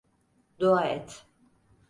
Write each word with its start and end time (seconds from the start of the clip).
Dua 0.63 0.81
et. 0.95 1.13